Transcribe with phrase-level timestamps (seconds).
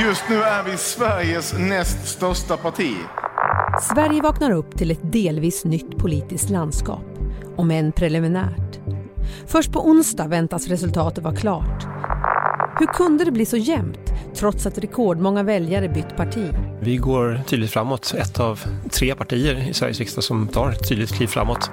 [0.00, 2.94] Just nu är vi Sveriges näst största parti.
[3.82, 7.04] Sverige vaknar upp till ett delvis nytt politiskt landskap,
[7.56, 8.80] om än preliminärt.
[9.46, 11.86] Först på onsdag väntas resultatet vara klart.
[12.78, 16.50] Hur kunde det bli så jämnt, trots att rekordmånga väljare bytt parti?
[16.80, 18.14] Vi går tydligt framåt.
[18.18, 18.60] Ett av
[18.90, 21.70] tre partier i Sveriges riksdag som tar ett tydligt kliv framåt.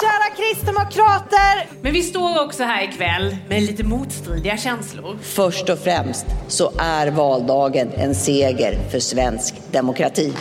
[0.00, 1.82] Kära kristdemokrater!
[1.82, 5.18] Men vi står också här ikväll med lite motstridiga känslor.
[5.22, 10.32] Först och främst så är valdagen en seger för svensk demokrati.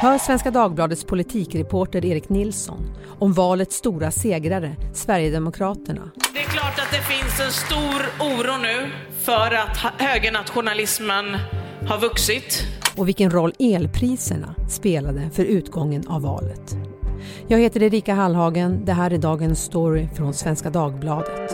[0.00, 6.10] Hör Svenska Dagbladets politikreporter Erik Nilsson om valets stora segrare, Sverigedemokraterna.
[6.34, 8.90] Det är klart att det finns en stor oro nu
[9.22, 11.36] för att högernationalismen
[11.88, 12.64] har vuxit.
[12.96, 16.87] Och vilken roll elpriserna spelade för utgången av valet.
[17.50, 18.84] Jag heter Erika Hallhagen.
[18.84, 21.50] Det här är dagens story från Svenska Dagbladet.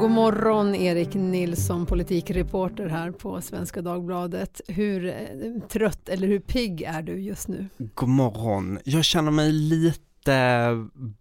[0.00, 4.60] God morgon Erik Nilsson, politikreporter här på Svenska Dagbladet.
[4.68, 7.68] Hur eh, trött eller hur pigg är du just nu?
[7.94, 8.78] God morgon.
[8.84, 10.68] Jag känner mig lite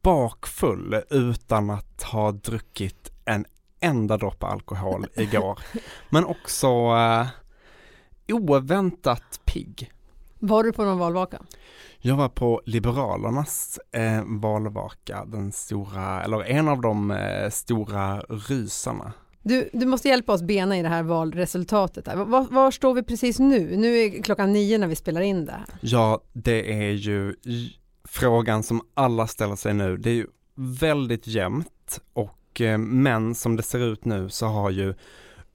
[0.01, 3.45] bakfull utan att ha druckit en
[3.79, 5.59] enda droppe alkohol igår.
[6.09, 7.27] Men också eh,
[8.33, 9.91] oväntat pigg.
[10.39, 11.41] Var du på någon valvaka?
[11.99, 19.13] Jag var på Liberalernas eh, valvaka, den stora, eller en av de eh, stora rysarna.
[19.43, 22.07] Du, du måste hjälpa oss bena i det här valresultatet.
[22.07, 23.77] Var, var, står vi precis nu?
[23.77, 25.59] Nu är klockan nio när vi spelar in det.
[25.81, 27.35] Ja, det är ju
[28.03, 29.97] frågan som alla ställer sig nu.
[29.97, 34.69] Det är ju väldigt jämnt och eh, men som det ser ut nu så har
[34.69, 34.93] ju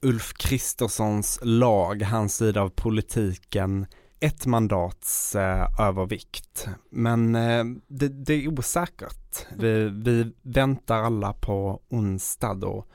[0.01, 3.85] Ulf Kristerssons lag, hans sida av politiken,
[4.19, 6.67] ett mandats eh, övervikt.
[6.89, 9.45] Men eh, det, det, är osäkert.
[9.57, 12.85] Vi, vi, väntar alla på onsdag då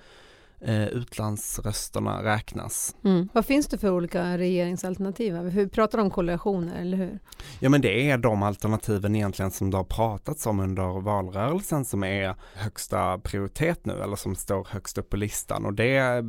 [0.65, 2.97] eh, utlandsrösterna räknas.
[3.05, 3.29] Mm.
[3.33, 5.37] Vad finns det för olika regeringsalternativ?
[5.37, 7.19] Hur pratar de om koalitioner, eller hur?
[7.61, 12.05] Ja men det är de alternativen egentligen som det har pratats om under valrörelsen som
[12.05, 16.21] är högsta prioritet nu eller som står högst upp på listan och det,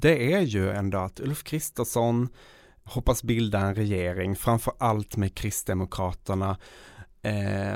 [0.00, 2.28] det är ju ändå att Ulf Kristersson
[2.84, 6.56] hoppas bilda en regering, framför allt med Kristdemokraterna,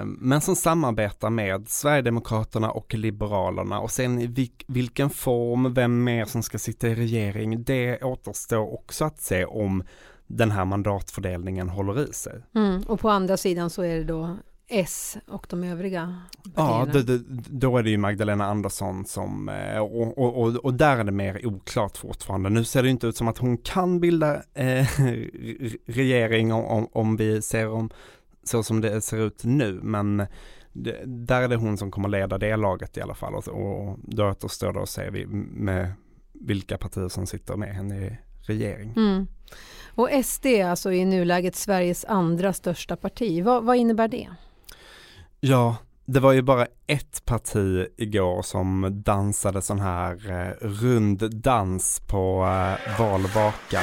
[0.05, 6.43] men som samarbetar med Sverigedemokraterna och Liberalerna och sen i vilken form, vem mer som
[6.43, 9.83] ska sitta i regering, det återstår också att se om
[10.27, 12.43] den här mandatfördelningen håller i sig.
[12.55, 14.37] Mm, och på andra sidan så är det då
[14.69, 16.23] S och de övriga
[16.55, 16.91] partierna?
[16.95, 17.19] Ja, då,
[17.51, 21.13] då, är det ju Magdalena Andersson som, eh, och, och, och, och, där är det
[21.13, 22.51] mer oklart fortfarande.
[22.51, 24.87] Nu ser det inte ut som att hon kan bilda eh,
[25.87, 27.91] regering om, om vi ser om
[28.45, 30.27] så som det ser ut nu, men
[30.73, 33.99] det, där är det hon som kommer leda det laget i alla fall och, och
[34.03, 35.93] då återstår det att se vi, med
[36.33, 38.93] vilka partier som sitter med henne i regering.
[38.97, 39.27] Mm.
[39.95, 44.29] Och SD alltså i nuläget Sveriges andra största parti, vad, vad innebär det?
[45.41, 52.03] Ja, det var ju bara ett parti igår som dansade sån här eh, rund dans
[52.07, 53.83] på eh, valvakan.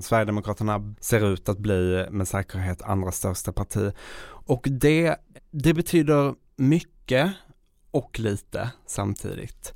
[0.00, 3.92] Sverigedemokraterna ser ut att bli med säkerhet andra största parti.
[4.46, 5.16] Och det,
[5.50, 7.32] det betyder mycket
[7.90, 9.74] och lite samtidigt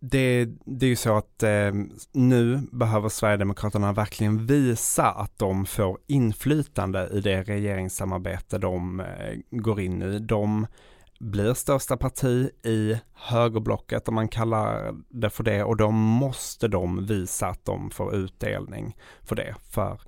[0.00, 1.72] det, det är ju så att eh,
[2.12, 9.06] nu behöver Sverigedemokraterna verkligen visa att de får inflytande i det regeringssamarbete de eh,
[9.50, 10.18] går in i.
[10.18, 10.66] De
[11.18, 17.06] blir största parti i högerblocket om man kallar det för det och då måste de
[17.06, 20.00] visa att de får utdelning för det för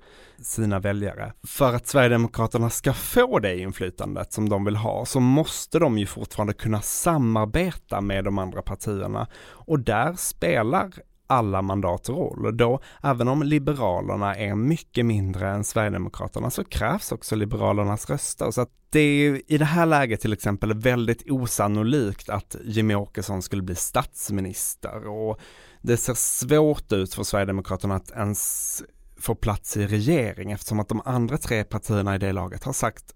[0.43, 1.33] sina väljare.
[1.47, 6.05] För att Sverigedemokraterna ska få det inflytandet som de vill ha så måste de ju
[6.05, 10.91] fortfarande kunna samarbeta med de andra partierna och där spelar
[11.31, 12.57] alla mandat roll.
[12.57, 18.51] Då, även om Liberalerna är mycket mindre än Sverigedemokraterna så krävs också Liberalernas röster.
[18.51, 23.41] Så att det är i det här läget till exempel väldigt osannolikt att Jimmie Åkesson
[23.41, 25.39] skulle bli statsminister och
[25.81, 28.83] det ser svårt ut för Sverigedemokraterna att ens
[29.19, 33.15] få plats i regering eftersom att de andra tre partierna i det laget har sagt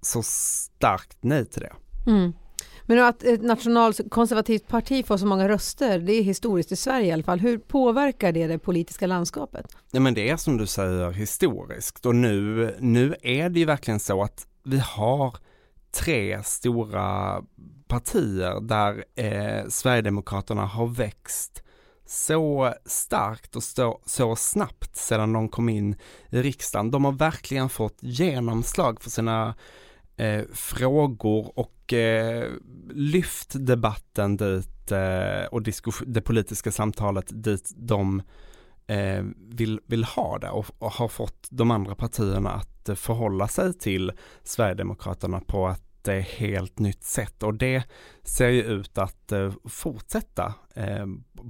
[0.00, 1.72] så starkt nej till det.
[2.10, 2.32] Mm.
[2.86, 7.12] Men att ett nationalkonservativt parti får så många röster, det är historiskt i Sverige i
[7.12, 7.40] alla fall.
[7.40, 9.66] Hur påverkar det det politiska landskapet?
[9.90, 14.00] Ja, men det är som du säger historiskt och nu, nu är det ju verkligen
[14.00, 15.36] så att vi har
[15.94, 17.42] tre stora
[17.88, 21.62] partier där eh, Sverigedemokraterna har växt
[22.06, 25.96] så starkt och så, så snabbt sedan de kom in
[26.30, 26.90] i riksdagen.
[26.90, 29.54] De har verkligen fått genomslag för sina
[30.16, 32.50] eh, frågor och eh,
[32.90, 35.62] lyft debatten dit eh, och
[36.06, 38.22] det politiska samtalet dit de
[38.86, 43.48] eh, vill, vill ha det och, och, har fått de andra partierna att eh, förhålla
[43.48, 47.82] sig till Sverigedemokraterna på ett eh, helt nytt sätt och det
[48.22, 51.06] ser ju ut att eh, fortsätta eh,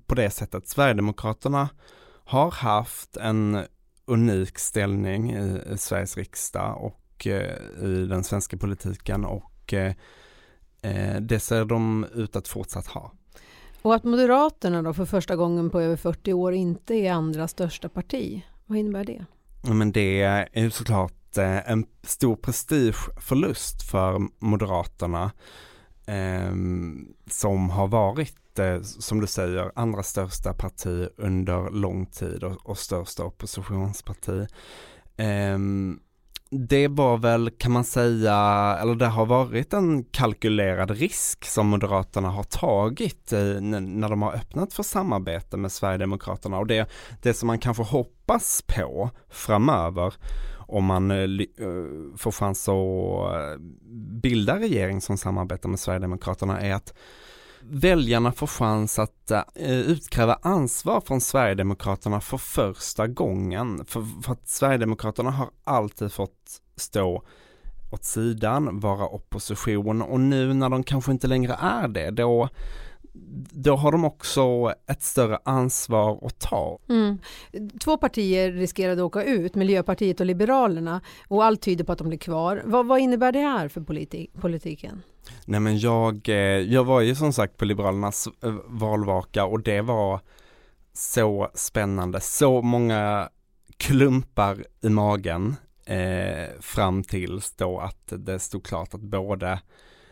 [0.07, 0.69] på det sättet.
[0.69, 1.69] Sverigedemokraterna
[2.25, 3.65] har haft en
[4.07, 9.75] unik ställning i, i Sveriges riksdag och eh, i den svenska politiken och
[10.85, 13.13] eh, eh, det ser de ut att fortsatt ha.
[13.83, 17.89] Och att Moderaterna då för första gången på över 40 år inte är andra största
[17.89, 19.25] parti, vad innebär det?
[19.73, 25.31] Men det är ju såklart en stor prestigeförlust för Moderaterna
[26.07, 26.55] eh,
[27.31, 32.79] som har varit, eh, som du säger, andra största parti under lång tid och, och
[32.79, 34.47] största oppositionsparti.
[35.17, 35.59] Eh,
[36.59, 38.37] det var väl, kan man säga,
[38.81, 44.33] eller det har varit en kalkylerad risk som Moderaterna har tagit eh, när de har
[44.35, 46.59] öppnat för samarbete med Sverigedemokraterna.
[46.59, 46.91] Och det,
[47.23, 50.15] det som man kanske hoppas på framöver
[50.67, 53.61] om man eh, eh, får chans att
[54.23, 56.95] bilda regering som samarbetar med Sverigedemokraterna är att
[57.71, 63.85] väljarna får chans att eh, eh, utkräva ansvar från Sverigedemokraterna för första gången.
[63.87, 67.23] För, för att Sverigedemokraterna har alltid fått stå
[67.91, 72.49] åt sidan, vara opposition och nu när de kanske inte längre är det, då
[73.51, 76.79] då har de också ett större ansvar att ta.
[76.89, 77.19] Mm.
[77.85, 82.09] Två partier riskerade att åka ut, Miljöpartiet och Liberalerna och allt tyder på att de
[82.09, 82.63] blir kvar.
[82.65, 85.03] Vad, vad innebär det här för politi- politiken?
[85.45, 89.81] Nej men jag, eh, jag var ju som sagt på Liberalernas eh, valvaka och det
[89.81, 90.21] var
[90.93, 93.29] så spännande, så många
[93.77, 95.57] klumpar i magen
[95.87, 99.61] eh, fram tills då att det stod klart att både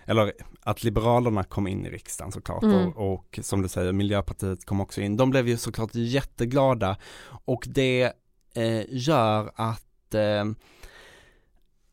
[0.04, 2.88] eller att Liberalerna kom in i riksdagen såklart mm.
[2.88, 5.16] och, och, som du säger Miljöpartiet kom också in.
[5.16, 6.96] De blev ju såklart jätteglada
[7.44, 8.12] och det
[8.54, 10.44] eh, gör att eh,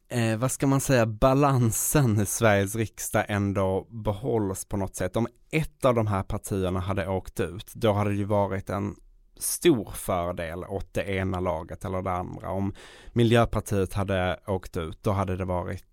[0.09, 5.15] eh, vad ska man säga, balansen i Sveriges riksdag ändå behålls på något sätt.
[5.15, 8.95] Om ett av de här partierna hade åkt ut, då hade det ju varit en
[9.37, 12.49] stor fördel åt det ena laget eller det andra.
[12.49, 12.73] Om
[13.13, 15.85] Miljöpartiet hade åkt ut, då hade det varit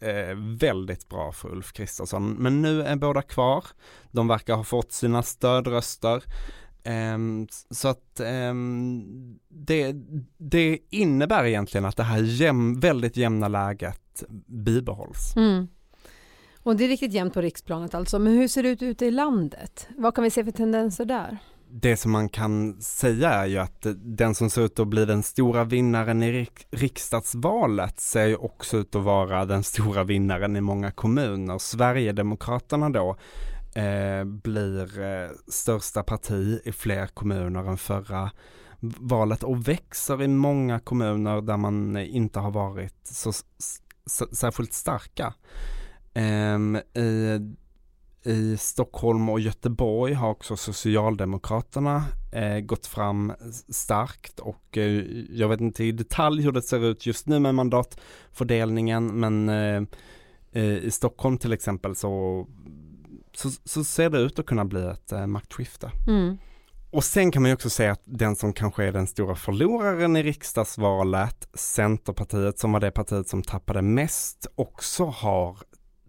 [0.00, 2.30] eh, väldigt bra för Ulf Kristersson.
[2.30, 3.64] Men nu är båda kvar.
[4.10, 6.24] De verkar ha fått sina stödröster.
[6.86, 9.94] Um, så att um, det,
[10.38, 15.36] det, innebär egentligen att det här jäm, väldigt jämna läget bibehålls.
[15.36, 15.68] Mm.
[16.62, 18.18] Och det är riktigt jämnt på riksplanet alltså.
[18.18, 19.88] Men hur ser det ut ute i landet?
[19.98, 21.38] Vad kan vi se för tendenser där?
[21.70, 25.22] Det som man kan säga är ju att den som ser ut att bli den
[25.22, 30.90] stora vinnaren i riksdagsvalet ser ju också ut att vara den stora vinnaren i många
[30.90, 31.58] kommuner.
[31.58, 33.16] Sverigedemokraterna då
[33.76, 38.30] eh, blir eh, största parti i fler kommuner än förra
[38.80, 43.32] valet och växer i många kommuner där man inte har varit så,
[44.06, 45.34] så särskilt starka.
[46.14, 46.58] Eh,
[47.02, 47.40] i,
[48.22, 53.32] i Stockholm och Göteborg har också Socialdemokraterna eh, gått fram
[53.68, 57.54] starkt och eh, jag vet inte i detalj hur det ser ut just nu med
[57.54, 59.82] mandatfördelningen men eh,
[60.52, 62.46] eh i Stockholm till exempel så
[63.36, 65.90] så, så ser det ut att kunna bli ett eh, maktskifte.
[66.06, 66.38] Mm.
[66.90, 70.16] Och sen kan man ju också säga att den som kanske är den stora förloraren
[70.16, 75.58] i riksdagsvalet, Centerpartiet som var det partiet som tappade mest, också har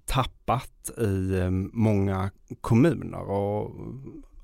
[0.05, 2.31] tappat i eh, många
[2.61, 3.75] kommuner och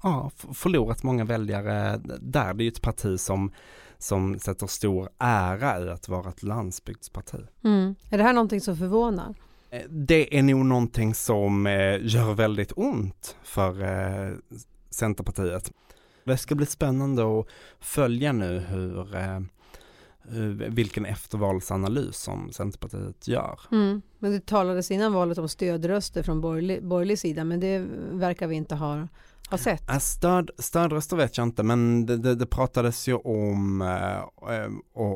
[0.04, 2.54] ja, förlorat många väljare där.
[2.54, 3.52] Det är ju ett parti som,
[3.98, 7.40] som sätter stor ära i att vara ett landsbygdsparti.
[7.64, 7.96] Mm.
[8.10, 9.36] Är det här någonting som förvånar?
[9.74, 14.34] Eh, det är nog någonting som eh, gör väldigt ont för eh,
[14.90, 15.72] Centerpartiet.
[16.26, 17.48] Det ska bli spännande att
[17.80, 19.48] följa nu hur,
[20.70, 23.60] vilken eftervalsanalys som Centerpartiet gör.
[23.72, 24.02] Mm.
[24.20, 28.56] Men det talades innan valet om stödröster från borgerlig, borgerlig sida men det verkar vi
[28.56, 29.08] inte ha,
[29.50, 30.02] har sett?
[30.02, 33.82] Stöd, stödröster vet jag inte men det, det, det pratades ju om,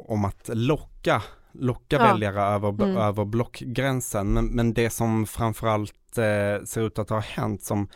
[0.08, 2.04] om att locka, locka ja.
[2.04, 2.98] väljare över, mm.
[2.98, 4.34] över blockgränsen.
[4.34, 7.88] Men, men det som framförallt eh, ser ut att ha hänt som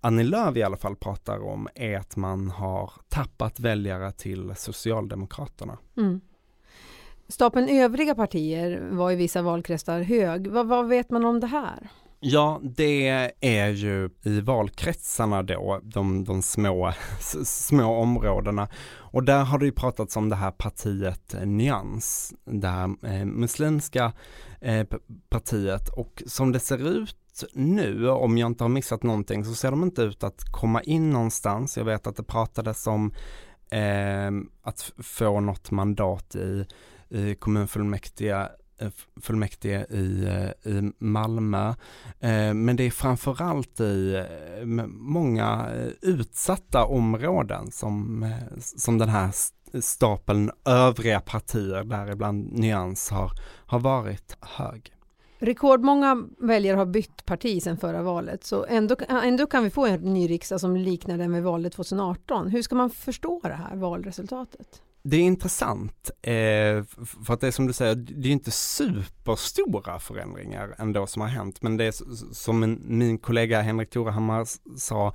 [0.00, 5.78] Annie Lööf i alla fall pratar om är att man har tappat väljare till Socialdemokraterna.
[5.96, 6.20] Mm.
[7.28, 10.46] Stapeln övriga partier var i vissa valkretsar hög.
[10.46, 11.88] Vad, vad vet man om det här?
[12.20, 13.08] Ja, det
[13.40, 16.92] är ju i valkretsarna då, de, de små,
[17.44, 18.68] små områdena.
[18.96, 24.12] Och där har det ju pratats om det här partiet Nyans, det här eh, muslimska
[24.60, 24.86] eh,
[25.28, 25.88] partiet.
[25.88, 27.16] Och som det ser ut
[27.52, 31.10] nu, om jag inte har missat någonting, så ser de inte ut att komma in
[31.10, 31.76] någonstans.
[31.76, 33.12] Jag vet att det pratades om
[33.70, 34.30] eh,
[34.62, 36.66] att få något mandat i,
[37.08, 38.48] i kommunfullmäktige
[38.80, 38.88] Eh,
[39.20, 41.68] fullmäktige i, eh, i Malmö.
[42.20, 44.24] Eh, men det är framförallt i
[44.88, 45.70] många
[46.02, 48.26] utsatta områden som,
[48.58, 49.30] som den här
[49.80, 53.30] stapeln övriga partier, däribland Nyans, har,
[53.66, 54.92] har varit hög.
[55.38, 60.14] Rekordmånga väljare har bytt parti sedan förra valet så ändå, ändå kan vi få en
[60.14, 62.48] ny riksdag som liknar den vi valet 2018.
[62.48, 64.82] Hur ska man förstå det här valresultatet?
[65.02, 66.84] Det är intressant, eh,
[67.26, 71.28] för att det är som du säger, det är inte superstora förändringar ändå som har
[71.28, 71.94] hänt, men det är
[72.34, 74.46] som min kollega Henrik Torehammar
[74.78, 75.14] sa,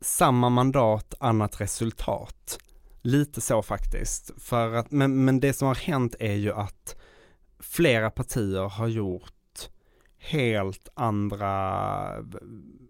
[0.00, 2.58] samma mandat, annat resultat.
[3.02, 6.96] Lite så faktiskt, för att, men, men det som har hänt är ju att
[7.58, 9.32] flera partier har gjort
[10.18, 12.24] helt andra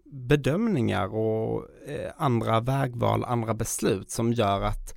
[0.05, 4.95] bedömningar och eh, andra vägval, andra beslut som gör att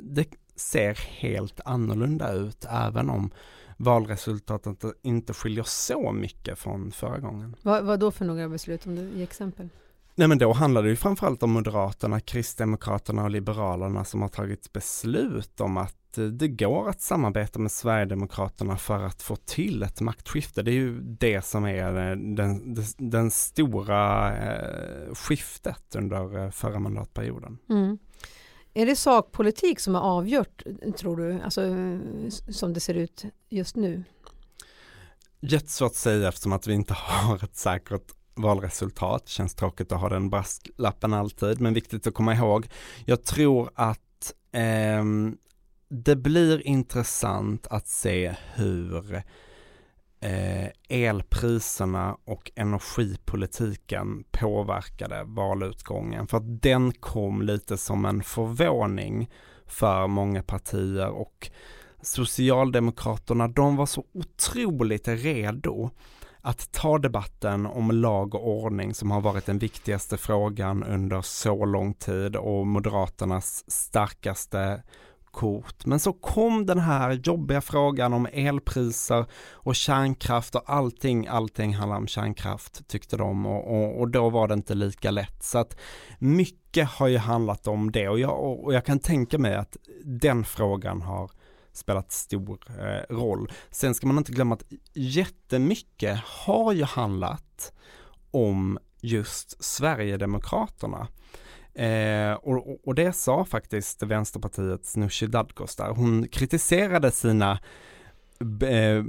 [0.00, 3.30] det ser helt annorlunda ut även om
[3.76, 7.56] valresultatet inte skiljer så mycket från förra gången.
[7.62, 9.68] Vad, vad då för några beslut om du ger exempel?
[10.16, 14.72] Nej men då handlar det ju framförallt om Moderaterna, Kristdemokraterna och Liberalerna som har tagit
[14.72, 20.00] beslut om att eh, det går att samarbeta med Sverigedemokraterna för att få till ett
[20.00, 20.62] maktskifte.
[20.62, 26.78] Det är ju det som är den, den, den stora eh, skiftet under eh, förra
[26.78, 27.58] mandatperioden.
[27.70, 27.98] Mm.
[28.74, 30.62] Är det sakpolitik som har avgjort,
[30.98, 31.60] tror du, alltså,
[32.52, 34.04] som det ser ut just nu?
[35.40, 39.28] Jättesvårt att säga eftersom att vi inte har ett säkert valresultat.
[39.28, 42.68] Känns tråkigt att ha den brasklappen alltid, men viktigt att komma ihåg.
[43.04, 45.04] Jag tror att eh,
[45.88, 49.22] det blir intressant att se hur
[50.24, 56.26] eh, elpriserna och energipolitiken påverkade valutgången.
[56.26, 59.30] För att den kom lite som en förvåning
[59.66, 61.50] för många partier och
[62.02, 65.90] Socialdemokraterna, de var så otroligt redo
[66.40, 71.64] att ta debatten om lag och ordning som har varit den viktigaste frågan under så
[71.64, 74.82] lång tid och Moderaternas starkaste
[75.34, 75.86] kort.
[75.86, 81.96] Men så kom den här jobbiga frågan om elpriser och kärnkraft och allting, allting handlar
[81.96, 85.42] om kärnkraft tyckte de och, och, och, då var det inte lika lätt.
[85.42, 85.76] Så att
[86.18, 90.44] mycket har ju handlat om det och jag, och jag kan tänka mig att den
[90.44, 91.30] frågan har
[91.72, 93.52] spelat stor eh, roll.
[93.70, 97.72] Sen ska man inte glömma att jättemycket har ju handlat
[98.30, 101.08] om just Sverigedemokraterna.
[101.74, 105.90] Eh, och, och, det sa faktiskt Vänsterpartiets Nooshi Dadgostar.
[105.90, 107.58] Hon kritiserade sina
[108.62, 109.04] eh,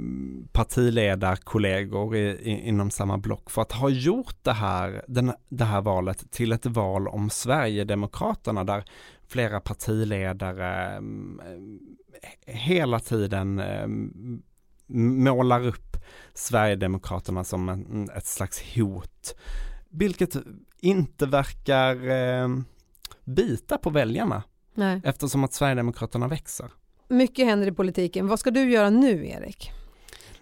[0.52, 5.80] partiledarkollegor i, i, inom samma block för att ha gjort det här, den, det här
[5.80, 8.84] valet till ett val om Sverigedemokraterna där
[9.28, 11.40] flera partiledare mm,
[12.46, 13.86] eh, hela tiden eh,
[14.96, 15.96] målar upp
[16.34, 19.34] Sverigedemokraterna som en, ett slags hot
[19.88, 20.36] vilket
[20.86, 22.48] inte verkar eh,
[23.24, 24.42] bita på väljarna.
[24.74, 25.00] Nej.
[25.04, 26.70] Eftersom att Sverigedemokraterna växer.
[27.08, 28.28] Mycket händer i politiken.
[28.28, 29.72] Vad ska du göra nu, Erik?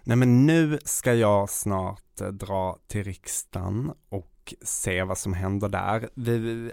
[0.04, 5.68] Nej men nu ska jag snart eh, dra till riksdagen och se vad som händer
[5.68, 6.08] där.
[6.14, 6.70] Vi,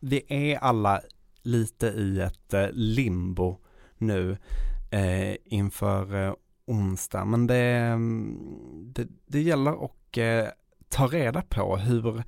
[0.00, 1.00] vi är alla
[1.42, 3.58] lite i ett eh, limbo
[3.98, 4.36] nu
[4.90, 6.34] eh, inför eh,
[6.66, 7.24] onsdag.
[7.24, 10.46] Men det, mm, det, det gäller att eh,
[10.88, 12.24] ta reda på hur,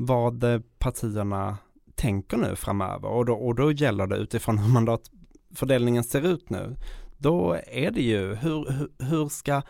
[0.00, 1.58] vad eh, partierna
[1.94, 6.76] tänker nu framöver och då, och då gäller det utifrån hur mandatfördelningen ser ut nu.
[7.18, 9.62] Då är det ju hur, hur, hur ska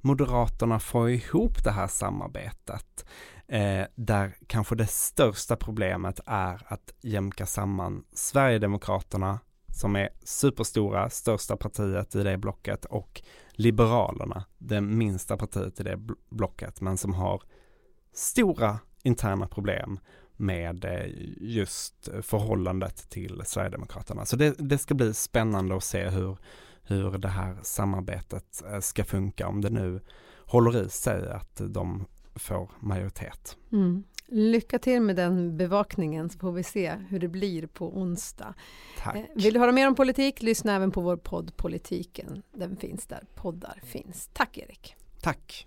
[0.00, 3.06] Moderaterna få ihop det här samarbetet?
[3.48, 9.38] Eh, där kanske det största problemet är att jämka samman Sverigedemokraterna
[9.68, 15.98] som är superstora, största partiet i det blocket och Liberalerna, det minsta partiet i det
[16.30, 17.42] blocket men som har
[18.12, 19.98] stora interna problem
[20.36, 21.06] med eh,
[21.40, 24.24] just förhållandet till Sverigedemokraterna.
[24.24, 26.36] Så det, det ska bli spännande att se hur,
[26.82, 30.00] hur det här samarbetet eh, ska funka om det nu
[30.44, 33.56] håller i sig att de får majoritet.
[33.72, 34.04] Mm.
[34.28, 38.54] Lycka till med den bevakningen så får vi se hur det blir på onsdag.
[38.98, 39.16] Tack.
[39.16, 40.42] Eh, vill du höra mer om politik?
[40.42, 42.42] Lyssna även på vår podd Politiken.
[42.52, 44.30] Den finns där poddar finns.
[44.32, 44.96] Tack Erik.
[45.20, 45.66] Tack.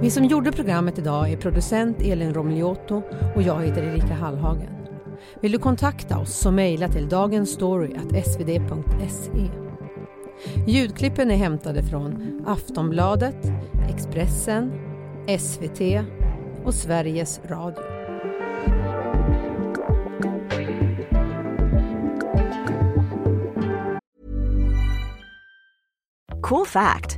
[0.00, 3.02] Vi som gjorde programmet idag är producent Elin Romiliotto
[3.36, 4.70] och jag heter Erika Hallhagen.
[5.40, 9.50] Vill du kontakta oss så mejla till dagensstory.svd.se.
[10.66, 13.52] Ljudklippen är hämtade från Aftonbladet,
[13.88, 14.72] Expressen,
[15.38, 15.80] SVT
[16.64, 17.82] och Sveriges Radio.
[26.42, 27.17] Cool fact